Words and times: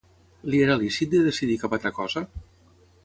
Li 0.53 0.61
era 0.67 0.77
lícit 0.83 1.11
de 1.13 1.21
decidir 1.27 1.59
cap 1.65 1.77
altra 1.79 1.93
cosa? 1.99 2.25